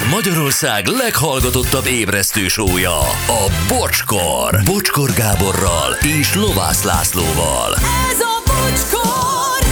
Ez 0.00 0.06
Magyarország 0.10 0.86
leghallgatottabb 0.86 1.86
ébresztő 1.86 2.48
sója, 2.48 2.98
a 3.26 3.52
Bocskor. 3.68 4.60
Bocskor 4.64 5.10
Gáborral 5.12 5.92
és 6.20 6.34
Lovász 6.34 6.84
Lászlóval. 6.84 7.74
Ez 8.10 8.20
a 8.20 8.42
bocskor! 8.46 9.66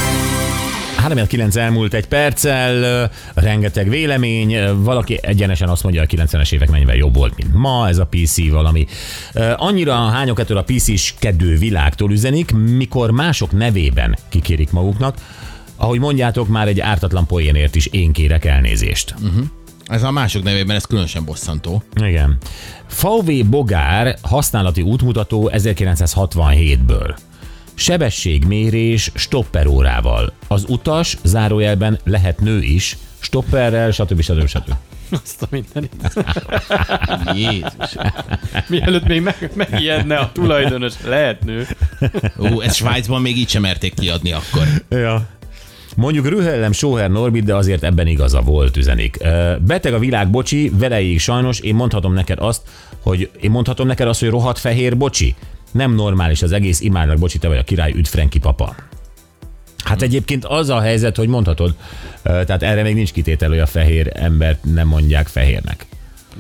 3 0.97 1.19
elmúlt 1.55 1.95
egy 1.95 2.07
perccel, 2.07 3.11
rengeteg 3.35 3.89
vélemény, 3.89 4.75
valaki 4.75 5.19
egyenesen 5.23 5.69
azt 5.69 5.83
mondja, 5.83 6.05
hogy 6.09 6.21
a 6.21 6.25
90-es 6.25 6.53
évek 6.53 6.71
mennyivel 6.71 6.97
jobb 6.97 7.15
volt, 7.15 7.37
mint 7.37 7.55
ma, 7.55 7.89
ez 7.89 7.99
a 7.99 8.09
PC 8.11 8.51
valami. 8.51 8.87
Annyira 9.57 9.95
hányok 9.95 10.41
ettől 10.41 10.57
a 10.57 10.65
PC-s 10.65 11.15
kedő 11.19 11.57
világtól 11.57 12.11
üzenik, 12.11 12.53
mikor 12.53 13.11
mások 13.11 13.53
nevében 13.53 14.19
kikérik 14.29 14.71
maguknak, 14.71 15.17
ahogy 15.77 15.99
mondjátok, 15.99 16.49
már 16.49 16.69
egy 16.69 16.81
ártatlan 16.81 17.27
poénért 17.27 17.75
is 17.75 17.87
én 17.87 18.13
kérek 18.13 18.45
elnézést. 18.45 19.15
Ez 19.89 20.03
a 20.03 20.11
mások 20.11 20.43
nevében 20.43 20.77
ez 20.77 20.85
különösen 20.85 21.25
bosszantó. 21.25 21.83
Igen. 21.95 22.37
VW 23.03 23.45
Bogár 23.45 24.19
használati 24.23 24.83
útmutató 24.83 25.51
1967-ből. 25.55 27.17
Sebességmérés 27.75 29.11
stopperórával. 29.15 30.33
Az 30.49 30.65
utas 30.69 31.17
zárójelben 31.25 31.99
lehet 32.05 32.41
nő 32.41 32.63
is, 32.63 32.97
stopperrel, 33.19 33.91
stb. 33.91 34.21
stb. 34.21 34.47
stb. 34.47 34.75
Azt 35.11 35.43
a 35.43 35.47
mindenit. 35.51 35.93
Jézus. 37.35 37.97
Mielőtt 38.67 39.07
még 39.07 39.23
meg, 39.23 39.51
megijedne 39.55 40.17
a 40.17 40.33
tulajdonos, 40.33 40.95
lehet 41.05 41.45
nő. 41.45 41.67
Ú, 42.37 42.61
ezt 42.61 42.77
Svájcban 42.77 43.21
még 43.21 43.37
így 43.37 43.49
sem 43.49 43.63
merték 43.63 43.95
kiadni 43.95 44.33
akkor. 44.33 44.67
Ja. 44.89 45.38
Mondjuk 45.99 46.29
rühellem 46.29 46.73
Sóher 46.73 47.11
Norbit, 47.11 47.45
de 47.45 47.55
azért 47.55 47.83
ebben 47.83 48.07
igaza 48.07 48.41
volt, 48.41 48.77
üzenik. 48.77 49.17
Beteg 49.61 49.95
a 49.95 49.99
világ, 49.99 50.31
bocsi, 50.31 50.71
veleig 50.75 51.21
sajnos, 51.21 51.61
én 51.61 51.75
mondhatom 51.75 52.13
neked 52.13 52.39
azt, 52.41 52.63
hogy 53.03 53.31
én 53.41 53.51
mondhatom 53.51 53.87
neked 53.87 54.09
azt, 54.09 54.21
hogy 54.21 54.29
rohadt 54.29 54.59
fehér, 54.59 54.97
bocsi. 54.97 55.35
Nem 55.73 55.95
normális 55.95 56.43
az 56.43 56.53
egész, 56.53 56.81
imádnak, 56.81 57.19
bocsi, 57.19 57.39
te 57.39 57.49
vagy 57.49 57.57
a 57.57 57.63
király, 57.63 57.93
üdv 57.97 58.09
Frenki 58.09 58.39
papa. 58.39 58.75
Hát 59.85 60.03
egyébként 60.03 60.45
az 60.45 60.69
a 60.69 60.81
helyzet, 60.81 61.17
hogy 61.17 61.29
mondhatod, 61.29 61.75
tehát 62.23 62.63
erre 62.63 62.83
még 62.83 62.95
nincs 62.95 63.13
kitétel, 63.13 63.49
hogy 63.49 63.59
a 63.59 63.67
fehér 63.67 64.11
embert 64.15 64.65
nem 64.75 64.89
mondják 64.89 65.27
fehérnek. 65.27 65.87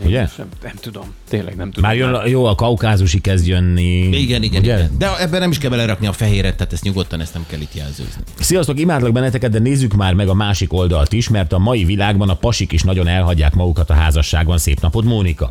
Ugye? 0.04 0.27
Sem, 0.36 0.46
nem 0.62 0.74
tudom. 0.80 1.14
Tényleg 1.28 1.56
nem 1.56 1.70
tudom. 1.70 1.91
Már 1.91 1.98
jön, 1.98 2.12
a- 2.14 2.27
jó, 2.27 2.44
a 2.44 2.54
kaukázusi 2.54 3.20
kezd 3.20 3.46
jönni. 3.46 4.06
Igen, 4.20 4.42
igen, 4.42 4.60
Ugye? 4.62 4.77
igen. 4.77 4.90
De 4.98 5.18
ebben 5.20 5.40
nem 5.40 5.50
is 5.50 5.58
kell 5.58 5.70
belerakni 5.70 6.06
a 6.06 6.12
fehéret, 6.12 6.56
tehát 6.56 6.72
ezt 6.72 6.82
nyugodtan 6.82 7.20
ezt 7.20 7.34
nem 7.34 7.44
kell 7.48 7.60
itt 7.60 7.74
jelzőzni. 7.74 8.22
Sziasztok, 8.40 8.78
imádlak 8.80 9.12
benneteket, 9.12 9.50
de 9.50 9.58
nézzük 9.58 9.94
már 9.94 10.14
meg 10.14 10.28
a 10.28 10.34
másik 10.34 10.72
oldalt 10.72 11.12
is, 11.12 11.28
mert 11.28 11.52
a 11.52 11.58
mai 11.58 11.84
világban 11.84 12.28
a 12.28 12.34
pasik 12.34 12.72
is 12.72 12.82
nagyon 12.82 13.06
elhagyják 13.08 13.55
magukat 13.55 13.90
a 13.90 13.94
házasságban. 13.94 14.58
Szép 14.58 14.80
napot, 14.80 15.05
Mónika! 15.05 15.50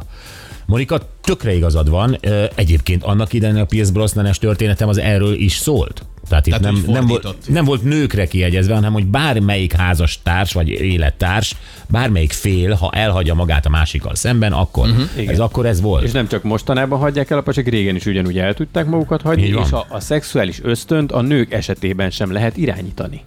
Mónika, 0.65 0.99
tökre 1.21 1.55
igazad 1.55 1.89
van. 1.89 2.17
Egyébként 2.55 3.03
annak 3.03 3.33
idején 3.33 3.55
a 3.55 3.65
Pierce 3.65 3.91
Brosnanes 3.91 4.37
történetem 4.37 4.87
az 4.89 4.97
erről 4.97 5.33
is 5.33 5.53
szólt. 5.53 6.05
Tehát 6.27 6.47
itt 6.47 6.53
Tehát, 6.53 6.73
nem, 6.73 6.83
nem, 6.87 7.07
volt, 7.07 7.35
nem 7.47 7.65
volt 7.65 7.83
nőkre 7.83 8.27
kiegyezve, 8.27 8.73
hanem 8.73 8.93
hogy 8.93 9.05
bármelyik 9.05 9.73
házastárs 9.73 10.53
vagy 10.53 10.69
élettárs, 10.69 11.55
bármelyik 11.87 12.31
fél, 12.31 12.73
ha 12.73 12.91
elhagyja 12.91 13.33
magát 13.33 13.65
a 13.65 13.69
másikkal 13.69 14.15
szemben, 14.15 14.51
akkor. 14.51 14.87
Uh-huh. 14.87 15.01
Ez 15.01 15.21
Igen. 15.21 15.39
akkor 15.39 15.65
ez 15.65 15.81
volt. 15.81 16.03
És 16.03 16.11
nem 16.11 16.27
csak 16.27 16.43
mostanában 16.43 16.99
hagyják 16.99 17.29
el 17.29 17.41
pasik, 17.41 17.67
régen 17.67 17.95
is 17.95 18.05
ugyanúgy 18.05 18.37
el 18.37 18.53
tudták 18.53 18.85
magukat 18.85 19.21
hagyni, 19.21 19.47
és 19.47 19.71
a, 19.71 19.85
a 19.89 19.99
szexuális 19.99 20.59
ösztönt 20.63 21.11
a 21.11 21.21
nők 21.21 21.53
esetében 21.53 22.09
sem 22.09 22.31
lehet 22.31 22.57
irányítani. 22.57 23.21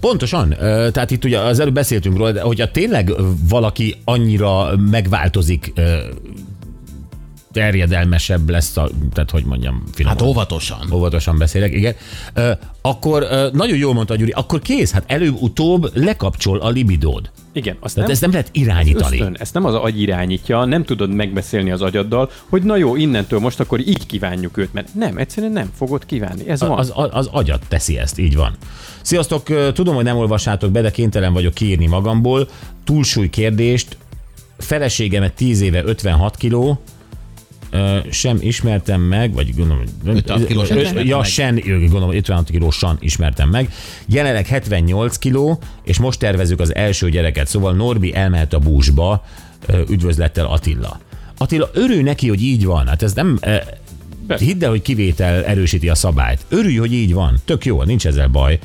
Pontosan. 0.00 0.54
Tehát 0.92 1.10
itt 1.10 1.24
ugye 1.24 1.38
az 1.38 1.58
előbb 1.58 1.74
beszéltünk 1.74 2.16
róla, 2.16 2.32
de 2.32 2.40
hogyha 2.40 2.70
tényleg 2.70 3.12
valaki 3.48 3.96
annyira 4.04 4.76
megváltozik, 4.90 5.72
terjedelmesebb 7.52 8.50
lesz, 8.50 8.76
a, 8.76 8.88
tehát 9.12 9.30
hogy 9.30 9.44
mondjam, 9.44 9.82
finoman. 9.94 10.18
Hát 10.18 10.28
óvatosan. 10.28 10.92
óvatosan 10.92 11.38
beszélek, 11.38 11.72
igen, 11.72 11.94
ö, 12.34 12.50
akkor 12.82 13.22
ö, 13.22 13.48
nagyon 13.52 13.76
jól 13.76 13.94
mondta 13.94 14.16
Gyuri, 14.16 14.30
akkor 14.30 14.60
kész, 14.60 14.92
hát 14.92 15.04
előbb-utóbb 15.06 15.90
lekapcsol 15.94 16.58
a 16.58 16.68
libidód. 16.68 17.30
Igen, 17.52 17.76
azt 17.80 17.94
Tehát 17.94 18.08
nem, 18.08 18.10
ezt 18.10 18.20
nem 18.20 18.30
lehet 18.30 18.48
irányítani. 18.52 19.18
ösztön, 19.18 19.36
ezt 19.40 19.54
nem 19.54 19.64
az 19.64 19.74
agy 19.74 20.00
irányítja, 20.00 20.64
nem 20.64 20.84
tudod 20.84 21.10
megbeszélni 21.14 21.70
az 21.70 21.82
agyaddal, 21.82 22.30
hogy 22.48 22.62
na 22.62 22.76
jó, 22.76 22.96
innentől 22.96 23.38
most 23.38 23.60
akkor 23.60 23.80
így 23.80 24.06
kívánjuk 24.06 24.56
őt, 24.56 24.72
mert 24.72 24.94
nem, 24.94 25.16
egyszerűen 25.16 25.52
nem 25.52 25.70
fogod 25.76 26.06
kívánni. 26.06 26.48
Ez 26.48 26.60
van. 26.60 26.78
Az, 26.78 26.92
az, 26.94 27.08
az 27.12 27.28
agyat 27.32 27.62
teszi 27.68 27.98
ezt, 27.98 28.18
így 28.18 28.36
van. 28.36 28.56
Sziasztok, 29.02 29.72
tudom, 29.72 29.94
hogy 29.94 30.04
nem 30.04 30.16
olvassátok 30.16 30.70
be, 30.70 30.80
de 30.80 30.90
kénytelen 30.90 31.32
vagyok 31.32 31.54
kiírni 31.54 31.86
magamból. 31.86 32.48
Túlsúly 32.84 33.30
kérdést, 33.30 33.96
feleségemet 34.58 35.34
10 35.34 35.60
éve 35.60 35.84
56 35.84 36.36
kiló, 36.36 36.80
sem 38.10 38.38
ismertem 38.40 39.00
meg, 39.00 39.32
vagy 39.32 39.54
gondolom, 39.54 39.84
56 40.04 40.46
kilósan 40.46 40.76
Ö, 40.76 40.80
ismertem 40.80 41.06
ja, 41.06 41.24
sen, 41.24 41.62
gondolom, 41.64 42.10
56 42.10 42.50
kilósan 42.50 42.96
ismertem 43.00 43.48
meg. 43.48 43.72
Jelenleg 44.06 44.46
78 44.46 45.18
kiló, 45.18 45.58
és 45.84 45.98
most 45.98 46.18
tervezük 46.18 46.60
az 46.60 46.74
első 46.74 47.10
gyereket, 47.10 47.46
szóval 47.46 47.74
Norbi 47.74 48.14
elmehet 48.14 48.52
a 48.52 48.58
búzsba, 48.58 49.24
üdvözlettel 49.88 50.46
Attila. 50.46 51.00
Attila, 51.38 51.70
örülj 51.72 52.02
neki, 52.02 52.28
hogy 52.28 52.42
így 52.42 52.64
van. 52.64 52.86
Hát 52.86 53.02
ez 53.02 53.12
nem, 53.12 53.38
hidd 54.38 54.64
el, 54.64 54.70
hogy 54.70 54.82
kivétel 54.82 55.44
erősíti 55.44 55.88
a 55.88 55.94
szabályt. 55.94 56.44
Örülj, 56.48 56.76
hogy 56.76 56.92
így 56.92 57.12
van. 57.12 57.38
Tök 57.44 57.64
jó, 57.64 57.82
nincs 57.82 58.06
ezzel 58.06 58.28
baj. 58.28 58.58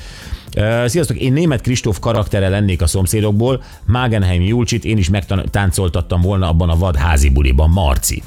Sziasztok, 0.85 1.17
én 1.17 1.33
német 1.33 1.61
Kristóf 1.61 1.99
karaktere 1.99 2.49
lennék 2.49 2.81
a 2.81 2.87
szomszédokból, 2.87 3.63
Magenheim 3.85 4.41
Julcsit 4.41 4.85
én 4.85 4.97
is 4.97 5.09
megtáncoltattam 5.09 6.21
volna 6.21 6.47
abban 6.47 6.69
a 6.69 6.77
vadházi 6.77 7.29
buliban, 7.29 7.69
Marci. 7.69 8.23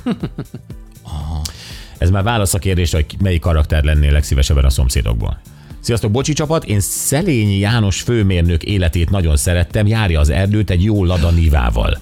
Ez 1.98 2.10
már 2.10 2.22
válasz 2.22 2.54
a 2.54 2.59
kérdésre, 2.59 2.98
hogy 2.98 3.16
melyik 3.20 3.41
karakter 3.41 3.84
lennél 3.84 4.12
legszívesebben 4.12 4.65
a 4.65 4.70
szomszédokból. 4.70 5.41
Sziasztok, 5.81 6.10
bocsi 6.10 6.32
csapat, 6.32 6.65
én 6.65 6.81
Szelényi 6.81 7.59
János 7.59 8.00
főmérnök 8.00 8.62
életét 8.62 9.10
nagyon 9.10 9.36
szerettem, 9.36 9.86
járja 9.86 10.20
az 10.20 10.28
erdőt 10.31 10.70
egy 10.70 10.84
jó 10.84 11.04
lada 11.04 11.31
nívával. 11.31 11.98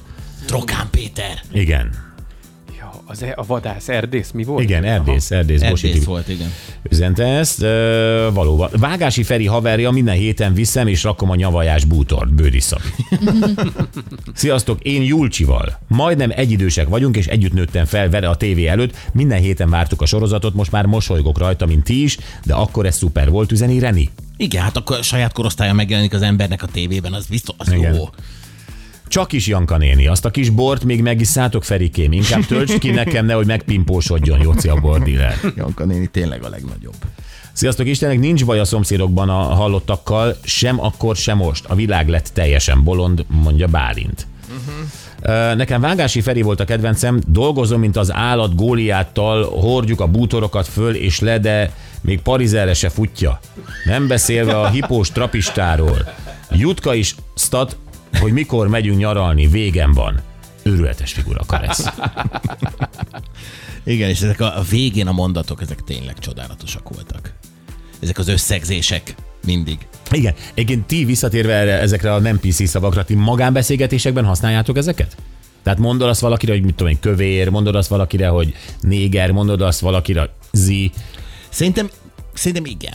Trokán 0.47 0.87
Péter. 0.91 1.41
Igen, 1.53 1.91
az 3.07 3.23
e, 3.23 3.33
a 3.37 3.45
vadász 3.47 3.89
erdész 3.89 4.31
mi 4.31 4.45
volt? 4.45 4.63
igen, 4.63 4.85
erdész, 4.85 5.31
erdész, 5.31 5.61
Bocsi 5.61 5.87
Erdész 5.87 5.93
Tibi. 5.93 6.05
volt, 6.05 6.29
igen. 6.29 6.53
üzente 6.91 7.25
ezt. 7.25 7.63
Ö, 7.63 8.29
valóban. 8.33 8.71
Vágási 8.73 9.23
Feri 9.23 9.47
haverja, 9.47 9.91
minden 9.91 10.15
héten 10.15 10.55
viszem 10.55 10.87
és 10.87 11.03
rakom 11.03 11.31
a 11.31 11.35
nyavajás 11.35 11.85
bútort. 11.85 12.35
Bődi 12.35 12.61
Szabi. 12.61 12.89
Sziasztok, 14.35 14.83
én 14.83 15.03
Julcsival. 15.03 15.79
Majdnem 15.89 16.31
egyidősek 16.35 16.89
vagyunk, 16.89 17.17
és 17.17 17.27
együtt 17.27 17.53
nőttem 17.53 17.85
fel 17.85 18.11
vele 18.11 18.29
a 18.29 18.37
tévé 18.37 18.67
előtt. 18.67 18.97
Minden 19.13 19.41
héten 19.41 19.71
vártuk 19.71 20.03
a 20.03 20.07
sorozatot, 20.07 20.55
most 20.55 20.71
már 20.71 20.87
mosolygok 20.87 21.39
rajta, 21.39 21.67
mint 21.67 21.85
ti 21.85 22.03
is, 22.03 22.19
de 22.45 22.55
akkor 22.55 22.87
ez 22.87 22.97
szuper 22.97 23.31
volt, 23.31 23.53
üzeni 23.53 23.79
Reni. 23.79 24.11
Igen, 24.37 24.63
hát 24.63 24.77
akkor 24.77 24.99
a 24.99 25.03
saját 25.03 25.33
korosztálya 25.33 25.73
megjelenik 25.73 26.15
az 26.15 26.23
embernek 26.23 26.63
a 26.63 26.67
tévében, 26.67 27.13
az 27.13 27.27
biztos, 27.27 27.55
az 27.59 27.73
Igen. 27.73 27.95
jó. 27.95 28.09
Csak 29.15 29.33
is 29.33 29.47
Janka 29.47 29.77
néni, 29.77 30.07
azt 30.07 30.25
a 30.25 30.31
kis 30.31 30.51
bort 30.51 30.85
még 30.85 31.03
megiszátok, 31.03 31.65
Ferikém. 31.65 32.13
Inkább 32.13 32.45
töltsd 32.47 32.79
ki 32.79 32.91
nekem, 32.91 33.27
nehogy 33.27 33.47
megpimpósodjon, 33.47 34.41
Jóci 34.41 34.69
a 34.69 34.75
bordiller. 34.81 35.37
Janka 35.57 35.85
néni 35.85 36.07
tényleg 36.07 36.45
a 36.45 36.49
legnagyobb. 36.49 36.95
Sziasztok 37.53 37.87
Istenek, 37.87 38.19
nincs 38.19 38.45
baj 38.45 38.59
a 38.59 38.65
szomszédokban 38.65 39.29
a 39.29 39.33
hallottakkal, 39.33 40.37
sem 40.43 40.81
akkor, 40.81 41.17
sem 41.17 41.37
most. 41.37 41.65
A 41.65 41.75
világ 41.75 42.09
lett 42.09 42.31
teljesen 42.33 42.85
bolond, 42.85 43.25
mondja 43.29 43.67
Bálint. 43.67 44.27
Uh-huh. 44.49 45.57
Nekem 45.57 45.81
Vágási 45.81 46.21
Feri 46.21 46.43
volt 46.43 46.61
a 46.61 46.65
kedvencem, 46.65 47.21
dolgozom, 47.27 47.81
mint 47.81 47.97
az 47.97 48.13
állat 48.13 48.55
góliáttal, 48.55 49.45
hordjuk 49.45 50.01
a 50.01 50.07
bútorokat 50.07 50.69
föl 50.69 50.95
és 50.95 51.21
le, 51.21 51.39
de 51.39 51.73
még 52.03 52.21
Parizerre 52.21 52.75
se 52.75 52.89
futja. 52.89 53.41
Nem 53.85 54.07
beszélve 54.07 54.61
a 54.61 54.69
hipós 54.69 55.11
trapistáról. 55.11 56.15
Jutka 56.51 56.95
is 56.95 57.15
stat, 57.37 57.77
hogy 58.21 58.33
mikor 58.33 58.69
megyünk 58.69 58.99
nyaralni, 58.99 59.47
végem 59.47 59.93
van. 59.93 60.21
Őrületes 60.63 61.13
figura 61.13 61.41
Karesz. 61.47 61.87
Igen, 63.85 64.09
és 64.09 64.21
ezek 64.21 64.41
a, 64.41 64.59
a 64.59 64.63
végén 64.63 65.07
a 65.07 65.13
mondatok, 65.13 65.63
ezek 65.63 65.85
tényleg 65.85 66.19
csodálatosak 66.19 66.89
voltak. 66.89 67.33
Ezek 68.01 68.19
az 68.19 68.29
összegzések 68.29 69.15
mindig. 69.47 69.79
Igen, 70.11 70.35
egyébként 70.55 70.87
ti 70.87 71.05
visszatérve 71.05 71.53
erre, 71.53 71.81
ezekre 71.81 72.13
a 72.13 72.19
nem 72.19 72.41
PC 72.41 72.69
szavakra, 72.69 73.05
ti 73.05 73.15
magánbeszélgetésekben 73.15 74.25
használjátok 74.25 74.77
ezeket? 74.77 75.17
Tehát 75.63 75.79
mondod 75.79 76.09
azt 76.09 76.21
valakire, 76.21 76.53
hogy 76.53 76.65
mit 76.65 76.75
tudom 76.75 76.93
én, 76.93 77.01
kövér, 77.01 77.49
mondod 77.49 77.75
azt 77.75 77.89
valakire, 77.89 78.29
hogy 78.29 78.55
néger, 78.81 79.31
mondod 79.31 79.61
azt 79.61 79.81
valakire, 79.81 80.31
zi. 80.53 80.93
Szerintem, 81.49 81.91
szerintem 82.35 82.65
igen. 82.65 82.95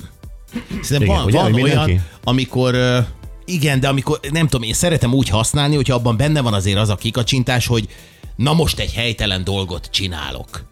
Szerintem 0.81 1.01
Igen, 1.01 1.15
van, 1.15 1.25
ugye, 1.25 1.37
van 1.37 1.53
olyan, 1.53 1.67
mindenki? 1.67 2.01
amikor 2.23 2.75
igen, 3.53 3.79
de 3.79 3.87
amikor 3.87 4.19
nem 4.31 4.47
tudom, 4.47 4.67
én 4.67 4.73
szeretem 4.73 5.13
úgy 5.13 5.29
használni, 5.29 5.75
hogyha 5.75 5.95
abban 5.95 6.17
benne 6.17 6.41
van 6.41 6.53
azért 6.53 6.77
az 6.77 6.89
a 6.89 6.95
kikacsintás, 6.95 7.67
hogy 7.67 7.87
na 8.35 8.53
most 8.53 8.79
egy 8.79 8.93
helytelen 8.93 9.43
dolgot 9.43 9.89
csinálok. 9.91 10.63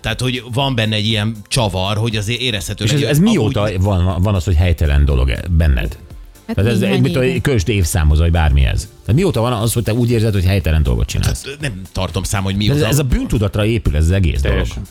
Tehát, 0.00 0.20
hogy 0.20 0.42
van 0.52 0.74
benne 0.74 0.96
egy 0.96 1.06
ilyen 1.06 1.36
csavar, 1.48 1.96
hogy 1.96 2.16
azért 2.16 2.40
érezhető 2.40 2.84
És 2.84 2.92
ez, 2.92 3.00
ez 3.02 3.18
mióta 3.18 3.60
amúgy- 3.60 3.80
van, 3.82 4.22
van 4.22 4.34
az, 4.34 4.44
hogy 4.44 4.56
helytelen 4.56 5.04
dolog 5.04 5.32
benned? 5.50 5.98
Hát 6.46 6.56
Tehát 6.56 6.70
ez 6.70 6.80
egy, 6.80 7.16
egy 7.16 7.40
kösd 7.40 7.68
évszámhoz, 7.68 8.18
vagy 8.18 8.30
bármihez. 8.30 8.88
Tehát 9.04 9.20
mióta 9.20 9.40
van 9.40 9.52
az, 9.52 9.72
hogy 9.72 9.82
te 9.82 9.94
úgy 9.94 10.10
érzed, 10.10 10.32
hogy 10.32 10.44
helytelen 10.44 10.82
dolgot 10.82 11.06
csinálsz? 11.06 11.44
Nem 11.60 11.82
tartom 11.92 12.22
szám, 12.22 12.42
hogy 12.42 12.56
mi 12.56 12.70
Ez, 12.70 12.80
ez 12.80 12.98
a 12.98 13.02
bűntudatra 13.02 13.64
épül 13.64 13.96
ez 13.96 14.04
az 14.04 14.10
egész 14.10 14.40
dolog. 14.40 14.56
Teljesen. 14.58 14.82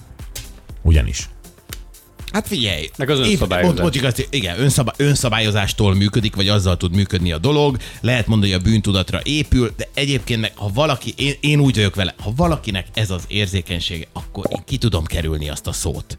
Ugyanis. 0.81 1.29
Hát 2.31 2.47
figyelj. 2.47 2.89
Meg 2.97 3.09
az 3.09 3.19
épp- 3.19 3.25
önszabályozás. 3.27 3.77
Ott, 3.79 3.83
ott 3.85 3.95
igaz, 3.95 4.27
igen, 4.29 4.59
önszabá, 4.59 4.93
önszabályozástól 4.97 5.95
működik, 5.95 6.35
vagy 6.35 6.47
azzal 6.47 6.77
tud 6.77 6.95
működni 6.95 7.31
a 7.31 7.37
dolog. 7.37 7.77
Lehet 8.01 8.27
mondani, 8.27 8.51
hogy 8.51 8.61
a 8.61 8.63
bűntudatra 8.63 9.19
épül, 9.23 9.73
de 9.77 9.87
egyébként 9.93 10.41
meg, 10.41 10.51
ha 10.55 10.69
valaki, 10.73 11.13
én, 11.17 11.33
én 11.39 11.59
úgy 11.59 11.75
vagyok 11.75 11.95
vele, 11.95 12.13
ha 12.23 12.31
valakinek 12.35 12.87
ez 12.93 13.09
az 13.09 13.23
érzékenysége, 13.27 14.05
akkor 14.13 14.45
én 14.49 14.61
ki 14.65 14.77
tudom 14.77 15.03
kerülni 15.05 15.49
azt 15.49 15.67
a 15.67 15.71
szót. 15.71 16.15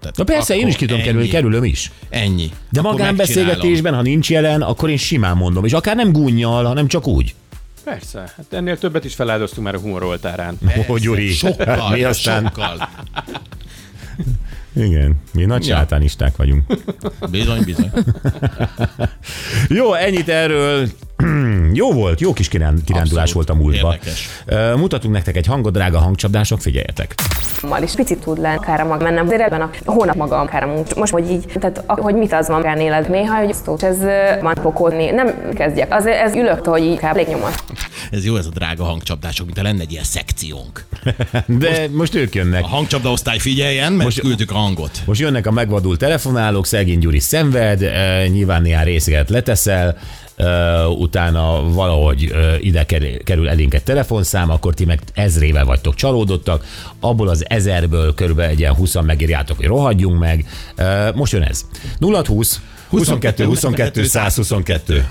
Tehát 0.00 0.16
Na 0.16 0.24
persze, 0.24 0.56
én 0.56 0.66
is 0.66 0.76
ki 0.76 0.86
tudom 0.86 1.02
kerülni, 1.02 1.28
kerülöm 1.28 1.64
is. 1.64 1.90
Ennyi. 2.10 2.50
De 2.70 2.80
Akkor 2.80 2.92
magánbeszélgetésben, 2.92 3.94
ha 3.94 4.02
nincs 4.02 4.30
jelen, 4.30 4.62
akkor 4.62 4.90
én 4.90 4.96
simán 4.96 5.36
mondom. 5.36 5.64
És 5.64 5.72
akár 5.72 5.96
nem 5.96 6.12
gúnyjal, 6.12 6.64
hanem 6.64 6.86
csak 6.88 7.06
úgy. 7.06 7.34
Persze, 7.84 8.18
hát 8.36 8.46
ennél 8.50 8.78
többet 8.78 9.04
is 9.04 9.14
feláldoztunk 9.14 9.66
már 9.66 9.74
a 9.74 9.80
humor 9.80 10.02
oltárán. 10.02 10.58
megcsinálom. 10.60 10.94
Ó, 10.94 10.96
Gyuri. 10.98 11.32
Sokkal, 11.32 11.90
Mi 11.94 12.02
aztán? 12.02 12.44
sokkal. 12.44 12.88
Igen, 14.78 15.16
mi 15.34 15.44
nagy 15.44 15.66
Ja. 15.66 15.76
sátánisták 15.76 16.36
vagyunk. 16.36 16.62
Bizony, 17.30 17.62
bizony. 17.64 17.90
Jó, 19.68 19.92
ennyit 19.94 20.28
erről. 20.28 20.88
Jó 21.72 21.92
volt, 21.92 22.20
jó 22.20 22.32
kis 22.32 22.48
kirán- 22.48 22.84
kirándulás 22.84 23.22
Abszolút. 23.34 23.46
volt 23.48 23.60
a 23.60 23.62
múltba. 23.62 23.92
Érdekes. 23.92 24.28
Mutatunk 24.76 25.14
nektek 25.14 25.36
egy 25.36 25.46
hangot, 25.46 25.72
drága 25.72 25.98
hangcsapdások, 25.98 26.60
figyeljetek. 26.60 27.14
Mal 27.62 27.82
is 27.82 27.92
picit 27.94 28.18
tud 28.18 28.38
lenni 28.40 28.56
akár 28.56 28.80
a 28.80 28.84
mag 28.84 29.02
mennem. 29.02 29.26
Azért 29.26 29.40
ebben 29.40 29.60
a 29.60 29.70
hónap 29.84 30.16
maga 30.16 30.38
akár 30.40 30.62
a. 30.62 30.82
Most, 30.96 31.12
hogy 31.12 31.30
így, 31.30 31.44
tehát 31.60 31.82
a- 31.86 32.00
hogy 32.00 32.14
mit 32.14 32.32
az 32.32 32.48
van 32.48 32.78
éled 32.78 33.10
néha, 33.10 33.36
hogy 33.38 33.50
ezt 33.50 33.82
ez 33.82 33.98
van 34.42 34.54
pokolni. 34.62 35.10
Nem 35.10 35.52
kezdjek. 35.54 35.94
Azért 35.94 36.20
ez 36.20 36.34
ülök, 36.34 36.66
hogy 36.66 36.82
így 36.82 36.98
elég 37.02 37.26
nyomat. 37.26 37.64
Ez 38.10 38.24
jó 38.24 38.36
ez 38.36 38.46
a 38.46 38.50
drága 38.54 38.84
hangcsapdások, 38.84 39.46
mint 39.46 39.58
ha 39.58 39.64
lenne 39.64 39.80
egy 39.80 39.92
ilyen 39.92 40.04
szekciónk. 40.04 40.84
De 41.46 41.86
most 41.92 42.14
ők 42.14 42.34
jönnek. 42.34 42.62
A 42.64 42.66
hangcsapda 42.66 43.10
osztály 43.10 43.38
figyeljen, 43.38 43.92
mert 43.92 44.04
most 44.04 44.20
küldjük 44.20 44.50
a 44.50 44.54
hangot. 44.54 44.90
Most 45.04 45.20
jönnek 45.20 45.46
a 45.46 45.50
megvadult 45.50 45.98
telefonálók, 45.98 46.66
szegény 46.66 46.98
Gyuri 46.98 47.18
szenved, 47.20 47.80
nyilván 48.32 48.62
néhány 48.62 48.84
részeket 48.84 49.30
leteszel, 49.30 49.96
utána 50.98 51.72
valahogy 51.72 52.34
ide 52.60 52.84
kerül, 53.24 53.48
elénk 53.48 53.74
egy 53.74 53.82
telefonszám, 53.82 54.50
akkor 54.50 54.74
ti 54.74 54.84
meg 54.84 55.00
ezrével 55.14 55.64
vagytok 55.64 55.94
csalódottak, 55.94 56.64
abból 57.00 57.28
az 57.28 57.44
ezerből 57.48 58.14
körülbelül 58.14 58.50
egy 58.50 58.58
ilyen 58.58 58.74
20 58.74 58.94
megírjátok, 59.00 59.56
hogy 59.56 59.66
rohadjunk 59.66 60.18
meg. 60.18 60.46
E, 60.76 61.12
most 61.14 61.32
jön 61.32 61.42
ez. 61.42 61.64
0 61.98 62.22
20 62.26 62.60
22 62.88 63.44
22 63.44 64.04
122. 64.04 65.04